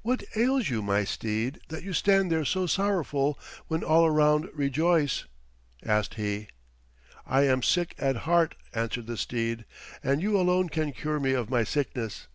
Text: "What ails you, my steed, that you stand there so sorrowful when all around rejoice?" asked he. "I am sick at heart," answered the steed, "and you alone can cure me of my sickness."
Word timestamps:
"What 0.00 0.22
ails 0.34 0.70
you, 0.70 0.80
my 0.80 1.04
steed, 1.04 1.60
that 1.68 1.82
you 1.82 1.92
stand 1.92 2.32
there 2.32 2.46
so 2.46 2.66
sorrowful 2.66 3.38
when 3.68 3.84
all 3.84 4.06
around 4.06 4.48
rejoice?" 4.54 5.26
asked 5.84 6.14
he. 6.14 6.48
"I 7.26 7.42
am 7.42 7.62
sick 7.62 7.94
at 7.98 8.16
heart," 8.24 8.54
answered 8.72 9.06
the 9.06 9.18
steed, 9.18 9.66
"and 10.02 10.22
you 10.22 10.40
alone 10.40 10.70
can 10.70 10.92
cure 10.92 11.20
me 11.20 11.34
of 11.34 11.50
my 11.50 11.62
sickness." 11.62 12.26